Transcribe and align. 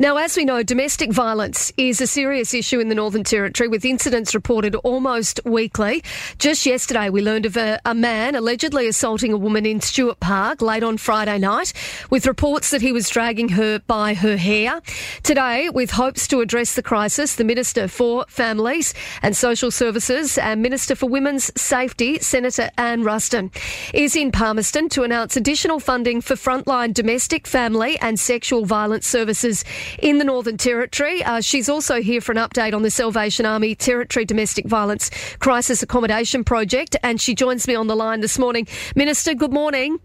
Now, 0.00 0.16
as 0.16 0.36
we 0.36 0.44
know, 0.44 0.64
domestic 0.64 1.12
violence 1.12 1.72
is 1.76 2.00
a 2.00 2.08
serious 2.08 2.52
issue 2.52 2.80
in 2.80 2.88
the 2.88 2.96
Northern 2.96 3.22
Territory 3.22 3.68
with 3.68 3.84
incidents 3.84 4.34
reported 4.34 4.74
almost 4.76 5.38
weekly. 5.44 6.02
Just 6.38 6.66
yesterday, 6.66 7.10
we 7.10 7.22
learned 7.22 7.46
of 7.46 7.56
a, 7.56 7.80
a 7.84 7.94
man 7.94 8.34
allegedly 8.34 8.88
assaulting 8.88 9.32
a 9.32 9.36
woman 9.36 9.64
in 9.64 9.80
Stuart 9.80 10.18
Park 10.18 10.60
late 10.60 10.82
on 10.82 10.96
Friday 10.96 11.38
night 11.38 11.72
with 12.10 12.26
reports 12.26 12.70
that 12.70 12.82
he 12.82 12.90
was 12.90 13.08
dragging 13.08 13.50
her 13.50 13.78
by 13.86 14.14
her 14.14 14.36
hair. 14.36 14.80
Today, 15.22 15.70
with 15.70 15.92
hopes 15.92 16.26
to 16.28 16.40
address 16.40 16.74
the 16.74 16.82
crisis, 16.82 17.36
the 17.36 17.44
Minister 17.44 17.86
for 17.86 18.24
Families 18.28 18.94
and 19.22 19.36
Social 19.36 19.70
Services 19.70 20.38
and 20.38 20.60
Minister 20.60 20.96
for 20.96 21.08
Women's 21.08 21.52
Safety, 21.60 22.18
Senator 22.18 22.68
Anne 22.78 23.04
Ruston, 23.04 23.52
is 23.92 24.16
in 24.16 24.32
Palmerston 24.32 24.88
to 24.88 25.04
announce 25.04 25.36
additional 25.36 25.78
funding 25.78 26.20
for 26.20 26.34
frontline 26.34 26.92
domestic, 26.92 27.46
family 27.46 27.96
and 28.00 28.18
sexual 28.18 28.64
violence 28.64 29.06
services 29.06 29.64
in 29.98 30.18
the 30.18 30.24
Northern 30.24 30.56
Territory. 30.56 31.22
Uh, 31.22 31.40
she's 31.40 31.68
also 31.68 32.02
here 32.02 32.20
for 32.20 32.32
an 32.32 32.38
update 32.38 32.74
on 32.74 32.82
the 32.82 32.90
Salvation 32.90 33.46
Army 33.46 33.74
Territory 33.74 34.24
Domestic 34.24 34.66
Violence 34.66 35.10
Crisis 35.38 35.82
Accommodation 35.82 36.44
Project, 36.44 36.96
and 37.02 37.20
she 37.20 37.34
joins 37.34 37.66
me 37.66 37.74
on 37.74 37.86
the 37.86 37.96
line 37.96 38.20
this 38.20 38.38
morning. 38.38 38.66
Minister, 38.94 39.34
good 39.34 39.52
morning. 39.52 39.98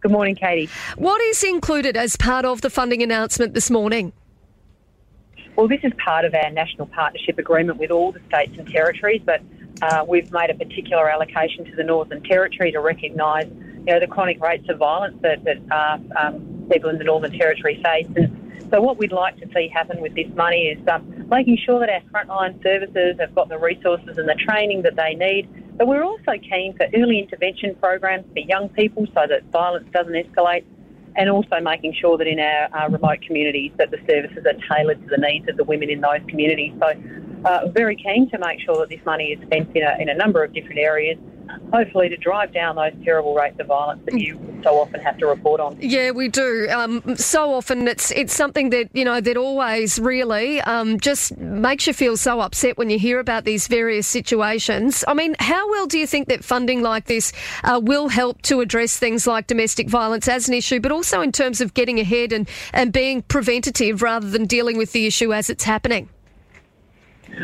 Good 0.00 0.12
morning, 0.12 0.34
Katie. 0.34 0.68
What 0.96 1.20
is 1.22 1.44
included 1.44 1.96
as 1.96 2.16
part 2.16 2.44
of 2.44 2.60
the 2.60 2.70
funding 2.70 3.02
announcement 3.02 3.54
this 3.54 3.70
morning? 3.70 4.12
Well, 5.54 5.68
this 5.68 5.80
is 5.84 5.92
part 6.04 6.24
of 6.24 6.34
our 6.34 6.50
national 6.50 6.86
partnership 6.86 7.38
agreement 7.38 7.78
with 7.78 7.90
all 7.90 8.10
the 8.10 8.20
states 8.26 8.52
and 8.58 8.66
territories, 8.66 9.20
but 9.24 9.42
uh, 9.82 10.04
we've 10.06 10.32
made 10.32 10.50
a 10.50 10.54
particular 10.54 11.08
allocation 11.10 11.64
to 11.66 11.76
the 11.76 11.84
Northern 11.84 12.22
Territory 12.22 12.72
to 12.72 12.80
recognise, 12.80 13.46
you 13.46 13.84
know, 13.84 14.00
the 14.00 14.06
chronic 14.06 14.40
rates 14.40 14.68
of 14.68 14.78
violence 14.78 15.16
that, 15.22 15.44
that 15.44 15.58
uh, 15.70 15.98
um, 16.18 16.66
people 16.70 16.88
in 16.88 16.98
the 16.98 17.04
Northern 17.04 17.32
Territory 17.32 17.80
face. 17.84 18.06
And 18.16 18.41
so, 18.72 18.80
what 18.80 18.96
we'd 18.96 19.12
like 19.12 19.36
to 19.36 19.46
see 19.54 19.68
happen 19.68 20.00
with 20.00 20.14
this 20.14 20.28
money 20.34 20.68
is 20.68 20.88
um, 20.88 21.28
making 21.28 21.58
sure 21.58 21.78
that 21.78 21.90
our 21.90 22.00
frontline 22.10 22.62
services 22.62 23.16
have 23.20 23.34
got 23.34 23.50
the 23.50 23.58
resources 23.58 24.16
and 24.16 24.26
the 24.26 24.34
training 24.34 24.80
that 24.82 24.96
they 24.96 25.14
need. 25.14 25.46
But 25.76 25.88
we're 25.88 26.02
also 26.02 26.32
keen 26.40 26.74
for 26.78 26.86
early 26.94 27.18
intervention 27.18 27.74
programs 27.74 28.24
for 28.32 28.38
young 28.38 28.70
people 28.70 29.06
so 29.08 29.26
that 29.28 29.44
violence 29.52 29.86
doesn't 29.92 30.14
escalate 30.14 30.64
and 31.16 31.28
also 31.28 31.60
making 31.60 31.94
sure 32.00 32.16
that 32.16 32.26
in 32.26 32.40
our 32.40 32.90
remote 32.90 33.20
communities 33.26 33.72
that 33.76 33.90
the 33.90 33.98
services 34.08 34.46
are 34.46 34.74
tailored 34.74 35.02
to 35.02 35.08
the 35.08 35.18
needs 35.18 35.46
of 35.50 35.58
the 35.58 35.64
women 35.64 35.90
in 35.90 36.00
those 36.00 36.20
communities. 36.26 36.72
So, 36.80 36.94
uh, 37.44 37.68
very 37.68 37.96
keen 37.96 38.30
to 38.30 38.38
make 38.38 38.60
sure 38.60 38.76
that 38.78 38.88
this 38.88 39.04
money 39.04 39.32
is 39.32 39.46
spent 39.46 39.76
in 39.76 39.82
a, 39.82 40.00
in 40.00 40.08
a 40.08 40.14
number 40.14 40.42
of 40.42 40.54
different 40.54 40.78
areas 40.78 41.18
hopefully 41.72 42.08
to 42.08 42.16
drive 42.16 42.52
down 42.52 42.76
those 42.76 42.92
terrible 43.04 43.34
rates 43.34 43.58
of 43.60 43.66
violence 43.66 44.02
that 44.04 44.18
you 44.18 44.38
so 44.62 44.80
often 44.80 45.00
have 45.00 45.18
to 45.18 45.26
report 45.26 45.60
on. 45.60 45.76
Yeah, 45.80 46.10
we 46.10 46.28
do. 46.28 46.68
Um, 46.70 47.16
so 47.16 47.52
often 47.52 47.88
it's 47.88 48.10
it's 48.12 48.34
something 48.34 48.70
that 48.70 48.88
you 48.92 49.04
know 49.04 49.20
that 49.20 49.36
always 49.36 49.98
really 49.98 50.60
um, 50.62 51.00
just 51.00 51.36
makes 51.38 51.86
you 51.86 51.92
feel 51.92 52.16
so 52.16 52.40
upset 52.40 52.78
when 52.78 52.90
you 52.90 52.98
hear 52.98 53.18
about 53.18 53.44
these 53.44 53.66
various 53.66 54.06
situations. 54.06 55.04
I 55.08 55.14
mean, 55.14 55.34
how 55.38 55.68
well 55.70 55.86
do 55.86 55.98
you 55.98 56.06
think 56.06 56.28
that 56.28 56.44
funding 56.44 56.82
like 56.82 57.06
this 57.06 57.32
uh, 57.64 57.80
will 57.82 58.08
help 58.08 58.42
to 58.42 58.60
address 58.60 58.98
things 58.98 59.26
like 59.26 59.46
domestic 59.46 59.88
violence 59.88 60.28
as 60.28 60.48
an 60.48 60.54
issue, 60.54 60.80
but 60.80 60.92
also 60.92 61.20
in 61.20 61.32
terms 61.32 61.60
of 61.60 61.74
getting 61.74 61.98
ahead 61.98 62.32
and 62.32 62.48
and 62.72 62.92
being 62.92 63.22
preventative 63.22 64.02
rather 64.02 64.28
than 64.28 64.46
dealing 64.46 64.76
with 64.76 64.92
the 64.92 65.06
issue 65.06 65.32
as 65.32 65.50
it's 65.50 65.64
happening? 65.64 66.08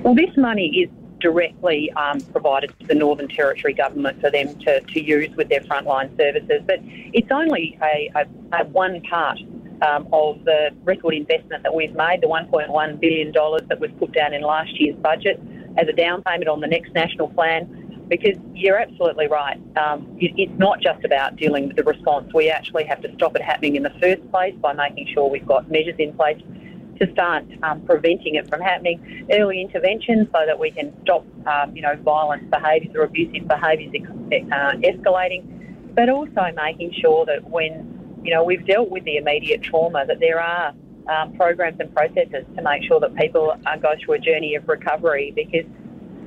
Well, 0.00 0.14
this 0.14 0.34
money 0.36 0.66
is 0.84 1.03
directly 1.24 1.90
um, 1.92 2.20
provided 2.20 2.78
to 2.80 2.86
the 2.86 2.94
Northern 2.94 3.28
Territory 3.28 3.72
government 3.72 4.20
for 4.20 4.30
them 4.30 4.54
to, 4.60 4.80
to 4.80 5.02
use 5.02 5.34
with 5.36 5.48
their 5.48 5.60
frontline 5.60 6.14
services. 6.18 6.60
But 6.66 6.80
it's 6.82 7.32
only 7.32 7.78
a, 7.82 8.10
a, 8.14 8.26
a 8.60 8.64
one 8.66 9.00
part 9.00 9.38
um, 9.80 10.06
of 10.12 10.44
the 10.44 10.68
record 10.84 11.14
investment 11.14 11.62
that 11.62 11.74
we've 11.74 11.94
made, 11.94 12.20
the 12.20 12.26
$1.1 12.26 13.00
billion 13.00 13.32
that 13.32 13.80
was 13.80 13.90
put 13.98 14.12
down 14.12 14.34
in 14.34 14.42
last 14.42 14.78
year's 14.78 14.96
budget 14.96 15.40
as 15.78 15.88
a 15.88 15.94
down 15.94 16.22
payment 16.24 16.46
on 16.46 16.60
the 16.60 16.66
next 16.66 16.92
national 16.92 17.28
plan. 17.28 17.80
Because 18.06 18.36
you're 18.52 18.78
absolutely 18.78 19.28
right. 19.28 19.58
Um, 19.78 20.06
it, 20.20 20.32
it's 20.36 20.58
not 20.58 20.82
just 20.82 21.02
about 21.06 21.36
dealing 21.36 21.68
with 21.68 21.76
the 21.76 21.84
response. 21.84 22.30
We 22.34 22.50
actually 22.50 22.84
have 22.84 23.00
to 23.00 23.10
stop 23.14 23.34
it 23.34 23.40
happening 23.40 23.76
in 23.76 23.82
the 23.82 23.94
first 23.98 24.30
place 24.30 24.54
by 24.60 24.74
making 24.74 25.08
sure 25.14 25.30
we've 25.30 25.46
got 25.46 25.70
measures 25.70 25.94
in 25.98 26.12
place 26.12 26.38
to 26.98 27.10
start 27.12 27.44
um, 27.62 27.80
preventing 27.82 28.36
it 28.36 28.48
from 28.48 28.60
happening. 28.60 29.26
Early 29.30 29.60
intervention 29.60 30.28
so 30.32 30.44
that 30.46 30.58
we 30.58 30.70
can 30.70 30.94
stop, 31.02 31.24
um, 31.46 31.74
you 31.76 31.82
know, 31.82 31.96
violent 31.96 32.50
behaviours 32.50 32.94
or 32.94 33.02
abusive 33.02 33.48
behaviours 33.48 33.94
uh, 33.94 34.72
escalating, 34.82 35.94
but 35.94 36.08
also 36.08 36.48
making 36.56 36.92
sure 37.00 37.26
that 37.26 37.48
when, 37.48 38.20
you 38.22 38.32
know, 38.32 38.44
we've 38.44 38.66
dealt 38.66 38.90
with 38.90 39.04
the 39.04 39.16
immediate 39.16 39.62
trauma, 39.62 40.04
that 40.06 40.20
there 40.20 40.40
are 40.40 40.74
um, 41.08 41.34
programs 41.36 41.78
and 41.80 41.94
processes 41.94 42.44
to 42.56 42.62
make 42.62 42.82
sure 42.84 43.00
that 43.00 43.14
people 43.16 43.54
uh, 43.66 43.76
go 43.76 43.94
through 44.04 44.14
a 44.14 44.18
journey 44.18 44.54
of 44.54 44.66
recovery 44.68 45.32
because 45.34 45.66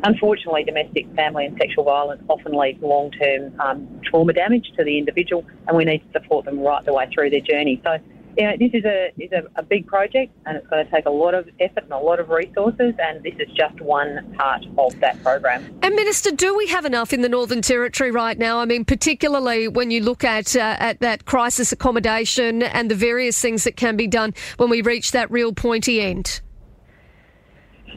unfortunately 0.04 0.64
domestic 0.64 1.12
family 1.16 1.46
and 1.46 1.58
sexual 1.58 1.84
violence 1.84 2.22
often 2.30 2.54
leaves 2.54 2.82
long-term 2.82 3.60
um, 3.60 3.88
trauma 4.04 4.32
damage 4.34 4.72
to 4.78 4.84
the 4.84 4.98
individual 4.98 5.44
and 5.68 5.76
we 5.76 5.84
need 5.84 6.00
to 6.00 6.12
support 6.12 6.46
them 6.46 6.60
right 6.60 6.86
the 6.86 6.94
way 6.94 7.10
through 7.14 7.30
their 7.30 7.42
journey. 7.42 7.82
So 7.84 7.98
you 8.38 8.44
know, 8.44 8.56
this 8.58 8.72
is 8.74 8.86
a 8.86 9.12
is 9.18 9.32
a, 9.32 9.44
a, 9.56 9.64
big 9.64 9.88
project 9.88 10.32
and 10.46 10.58
it's 10.58 10.68
going 10.68 10.86
to 10.86 10.92
take 10.92 11.08
a 11.08 11.12
lot 11.12 11.34
of 11.34 11.50
effort 11.60 11.84
and 11.84 11.92
a 11.92 11.98
lot 11.98 12.20
of 12.20 12.30
resources, 12.30 12.94
and 13.00 13.24
this 13.24 13.34
is 13.40 13.50
just 13.56 13.82
one 13.82 14.36
part 14.38 14.64
of 14.78 14.98
that 15.00 15.22
program. 15.24 15.66
And 15.82 15.96
Minister, 15.96 16.32
do 16.32 16.56
we 16.56 16.68
have 16.68 16.86
enough 16.86 17.14
in 17.14 17.22
the 17.22 17.30
Northern 17.30 17.64
Territory 17.64 18.12
right 18.12 18.38
now? 18.38 18.60
I 18.60 18.66
mean, 18.66 18.86
particularly 18.86 19.68
when 19.68 19.90
you 19.90 20.02
look 20.02 20.24
at 20.24 20.56
uh, 20.56 20.76
at 20.78 21.00
that 21.00 21.26
crisis 21.26 21.72
accommodation 21.72 22.62
and 22.62 22.92
the 22.92 22.96
various 22.96 23.42
things 23.42 23.64
that 23.64 23.76
can 23.76 23.98
be 23.98 24.08
done 24.08 24.36
when 24.58 24.70
we 24.70 24.82
reach 24.82 25.12
that 25.14 25.32
real 25.32 25.52
pointy 25.52 26.00
end. 26.00 26.42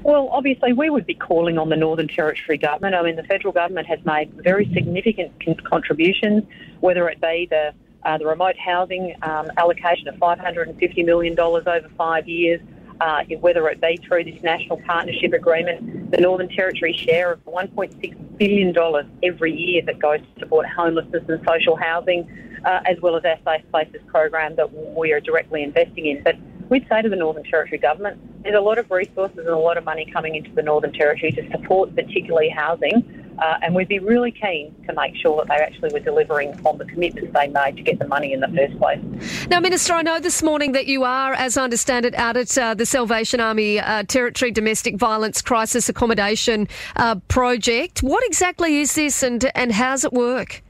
Well, 0.03 0.29
obviously, 0.33 0.73
we 0.73 0.89
would 0.89 1.05
be 1.05 1.15
calling 1.15 1.59
on 1.59 1.69
the 1.69 1.77
Northern 1.77 2.09
Territory 2.09 2.57
government. 2.57 2.95
I 2.95 3.03
mean, 3.03 3.17
the 3.17 3.25
federal 3.25 3.53
government 3.53 3.87
has 3.89 3.99
made 4.07 4.33
very 4.43 4.71
significant 4.73 5.33
contributions, 5.65 6.45
whether 6.81 7.07
it 7.11 7.21
be 7.21 7.47
the 7.51 7.75
uh, 8.05 8.19
the 8.19 8.27
remote 8.27 8.57
housing 8.57 9.15
um, 9.23 9.51
allocation 9.57 10.09
of 10.09 10.17
$550 10.17 11.05
million 11.05 11.39
over 11.39 11.91
five 11.97 12.29
years, 12.29 12.61
uh, 13.01 13.25
whether 13.41 13.69
it 13.69 13.81
be 13.81 13.99
through 14.07 14.25
this 14.25 14.43
national 14.43 14.81
partnership 14.83 15.33
agreement, 15.33 16.11
the 16.11 16.19
Northern 16.19 16.49
Territory 16.49 16.93
share 16.93 17.33
of 17.33 17.45
$1.6 17.45 18.39
billion 18.39 19.11
every 19.23 19.55
year 19.55 19.83
that 19.87 19.99
goes 19.99 20.21
to 20.21 20.41
support 20.41 20.67
homelessness 20.67 21.25
and 21.29 21.41
social 21.47 21.77
housing, 21.77 22.29
uh, 22.65 22.81
as 22.87 23.01
well 23.01 23.17
as 23.17 23.25
our 23.25 23.39
Safe 23.45 23.71
Places 23.71 24.01
program 24.07 24.57
that 24.57 24.97
we 24.97 25.13
are 25.13 25.21
directly 25.21 25.63
investing 25.63 26.07
in. 26.07 26.23
But 26.23 26.37
we'd 26.69 26.87
say 26.89 27.03
to 27.03 27.09
the 27.09 27.17
Northern 27.17 27.45
Territory 27.45 27.79
government, 27.79 28.43
there's 28.43 28.57
a 28.57 28.61
lot 28.61 28.79
of 28.79 28.91
resources 28.91 29.39
and 29.39 29.49
a 29.49 29.59
lot 29.59 29.77
of 29.77 29.85
money 29.85 30.11
coming 30.11 30.35
into 30.35 30.51
the 30.53 30.63
Northern 30.63 30.93
Territory 30.93 31.33
to 31.33 31.51
support 31.51 31.95
particularly 31.95 32.49
housing 32.49 33.20
uh, 33.41 33.59
and 33.63 33.75
we'd 33.75 33.89
be 33.89 33.99
really 33.99 34.31
keen 34.31 34.75
to 34.87 34.95
make 34.95 35.17
sure 35.17 35.37
that 35.39 35.49
they 35.49 35.63
actually 35.63 35.93
were 35.93 36.01
delivering 36.01 36.51
on 36.67 36.79
the 36.79 36.85
commitments 36.85 37.33
they 37.33 37.49
made 37.49 37.77
to 37.77 37.83
get 37.83 37.99
the 37.99 38.07
money 38.07 38.33
in 38.33 38.41
the 38.41 38.49
first 38.49 38.79
place. 38.79 39.49
Now, 39.49 39.61
Minister, 39.61 39.95
I 39.95 40.03
know 40.03 40.21
this 40.21 40.43
morning 40.43 40.73
that 40.73 40.87
you 40.87 41.05
are, 41.05 41.33
as 41.35 41.57
I 41.57 41.65
understand 41.65 42.05
it, 42.05 42.15
out 42.15 42.37
at 42.37 42.57
uh, 42.57 42.75
the 42.75 42.87
Salvation 42.87 43.41
Army 43.41 43.79
uh, 43.79 44.03
Territory 44.05 44.51
Domestic 44.51 44.97
Violence 44.97 45.41
Crisis 45.43 45.89
Accommodation 45.89 46.69
uh, 46.97 47.17
Project. 47.29 48.03
What 48.03 48.25
exactly 48.27 48.81
is 48.81 48.95
this 48.95 49.23
and, 49.23 49.51
and 49.55 49.73
how 49.73 49.91
does 49.93 50.05
it 50.05 50.13
work? 50.13 50.63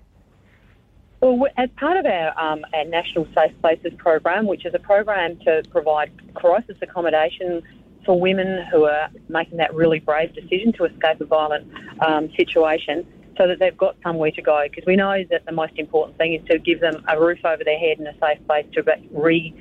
Well, 1.21 1.49
as 1.59 1.69
part 1.77 1.99
of 1.99 2.07
our, 2.07 2.29
um, 2.41 2.65
our 2.73 2.85
National 2.87 3.27
Safe 3.35 3.53
Places 3.61 3.93
program, 3.99 4.47
which 4.47 4.65
is 4.65 4.73
a 4.75 4.79
program 4.79 5.39
to 5.41 5.63
provide 5.71 6.11
crisis 6.35 6.77
accommodation 6.81 7.63
for 8.11 8.19
women 8.19 8.67
who 8.73 8.87
are 8.87 9.09
making 9.29 9.59
that 9.59 9.73
really 9.73 10.01
brave 10.01 10.35
decision 10.35 10.73
to 10.73 10.85
escape 10.85 11.21
a 11.21 11.25
violent 11.25 11.65
um, 12.05 12.29
situation 12.37 13.07
so 13.39 13.47
that 13.47 13.61
they've 13.61 13.77
got 13.77 13.95
somewhere 14.03 14.33
to 14.33 14.43
go. 14.43 14.65
Because 14.65 14.85
we 14.85 14.97
know 14.97 15.23
that 15.31 15.47
the 15.47 15.53
most 15.53 15.75
important 15.77 16.19
thing 16.19 16.35
is 16.35 16.45
to 16.49 16.59
give 16.59 16.81
them 16.81 17.05
a 17.07 17.21
roof 17.21 17.39
over 17.45 17.63
their 17.63 17.79
head 17.79 18.01
and 18.01 18.09
a 18.09 18.19
safe 18.19 18.45
place 18.49 18.67
to 18.73 18.83
re. 19.13 19.55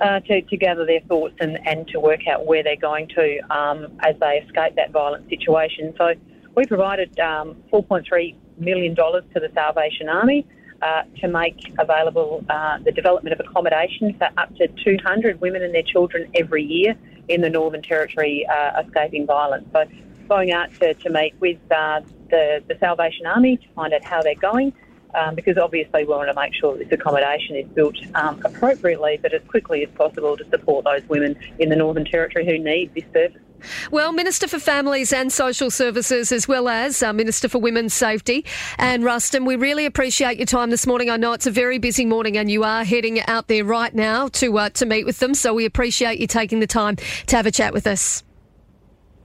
Uh, 0.00 0.18
to, 0.20 0.40
to 0.40 0.56
gather 0.56 0.86
their 0.86 1.00
thoughts 1.00 1.34
and, 1.40 1.58
and 1.68 1.86
to 1.86 2.00
work 2.00 2.26
out 2.26 2.46
where 2.46 2.62
they're 2.62 2.74
going 2.74 3.06
to 3.06 3.38
um, 3.54 3.86
as 4.02 4.18
they 4.18 4.42
escape 4.46 4.74
that 4.74 4.90
violent 4.92 5.28
situation. 5.28 5.92
So 5.98 6.14
we 6.56 6.64
provided 6.64 7.20
um, 7.20 7.54
$4.3 7.70 8.34
million 8.56 8.96
to 8.96 9.22
the 9.34 9.50
Salvation 9.52 10.08
Army 10.08 10.46
uh, 10.80 11.02
to 11.20 11.28
make 11.28 11.74
available 11.78 12.42
uh, 12.48 12.78
the 12.78 12.92
development 12.92 13.38
of 13.38 13.46
accommodation 13.46 14.14
for 14.14 14.30
up 14.38 14.56
to 14.56 14.68
200 14.68 15.38
women 15.42 15.62
and 15.62 15.74
their 15.74 15.82
children 15.82 16.30
every 16.34 16.64
year 16.64 16.96
in 17.30 17.40
the 17.40 17.50
Northern 17.50 17.82
Territory 17.82 18.46
uh, 18.46 18.82
escaping 18.82 19.26
violence. 19.26 19.66
So 19.72 19.84
going 20.28 20.52
out 20.52 20.72
to, 20.80 20.94
to 20.94 21.10
meet 21.10 21.34
with 21.40 21.58
uh, 21.70 22.00
the, 22.30 22.62
the 22.68 22.76
Salvation 22.78 23.26
Army 23.26 23.56
to 23.56 23.68
find 23.74 23.92
out 23.94 24.04
how 24.04 24.22
they're 24.22 24.34
going. 24.34 24.72
Um, 25.12 25.34
because 25.34 25.58
obviously 25.58 26.04
we 26.04 26.10
want 26.10 26.28
to 26.28 26.40
make 26.40 26.54
sure 26.54 26.78
this 26.78 26.92
accommodation 26.92 27.56
is 27.56 27.66
built 27.70 27.96
um, 28.14 28.40
appropriately, 28.44 29.18
but 29.20 29.34
as 29.34 29.42
quickly 29.48 29.82
as 29.82 29.90
possible 29.96 30.36
to 30.36 30.48
support 30.50 30.84
those 30.84 31.02
women 31.08 31.36
in 31.58 31.68
the 31.68 31.74
Northern 31.74 32.04
Territory 32.04 32.46
who 32.46 32.58
need 32.58 32.94
this 32.94 33.02
service. 33.12 33.42
Well, 33.90 34.12
Minister 34.12 34.48
for 34.48 34.58
Families 34.58 35.12
and 35.12 35.32
Social 35.32 35.70
Services, 35.70 36.32
as 36.32 36.48
well 36.48 36.68
as 36.68 37.02
uh, 37.02 37.12
Minister 37.12 37.48
for 37.48 37.58
Women's 37.58 37.94
Safety, 37.94 38.44
Anne 38.78 39.02
Ruston, 39.02 39.44
we 39.44 39.56
really 39.56 39.86
appreciate 39.86 40.38
your 40.38 40.46
time 40.46 40.70
this 40.70 40.86
morning. 40.86 41.10
I 41.10 41.16
know 41.16 41.32
it's 41.32 41.46
a 41.46 41.50
very 41.50 41.78
busy 41.78 42.04
morning, 42.04 42.36
and 42.36 42.50
you 42.50 42.64
are 42.64 42.84
heading 42.84 43.20
out 43.22 43.48
there 43.48 43.64
right 43.64 43.94
now 43.94 44.28
to 44.28 44.58
uh, 44.58 44.70
to 44.70 44.86
meet 44.86 45.04
with 45.04 45.18
them. 45.18 45.34
So 45.34 45.54
we 45.54 45.64
appreciate 45.64 46.20
you 46.20 46.26
taking 46.26 46.60
the 46.60 46.66
time 46.66 46.96
to 47.26 47.36
have 47.36 47.46
a 47.46 47.50
chat 47.50 47.72
with 47.72 47.86
us. 47.86 48.22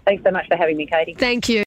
Thanks 0.05 0.23
so 0.23 0.31
much 0.31 0.47
for 0.47 0.55
having 0.55 0.77
me, 0.77 0.85
Katie. 0.85 1.15
Thank 1.15 1.49
you. 1.49 1.63